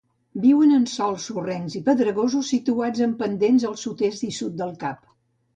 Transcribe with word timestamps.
Viuen 0.45 0.71
en 0.77 0.87
sòls 0.93 1.25
sorrencs 1.31 1.75
i 1.79 1.83
pedregosos 1.89 2.49
situats 2.55 3.05
en 3.09 3.13
pendents 3.23 3.67
al 3.71 3.79
sud-est 3.83 4.25
i 4.31 4.35
sud 4.39 4.57
del 4.65 4.77
Cap. 4.87 5.11